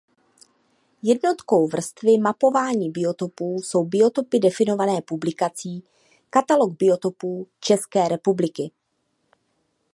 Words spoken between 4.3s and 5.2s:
definované